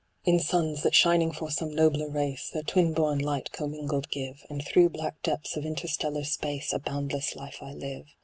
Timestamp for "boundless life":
6.79-7.59